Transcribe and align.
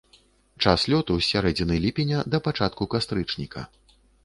Час 0.65 0.85
лёту 0.93 1.17
з 1.19 1.27
сярэдзіны 1.33 1.77
ліпеня 1.85 2.25
да 2.35 2.41
пачатку 2.49 2.91
кастрычніка. 2.97 3.61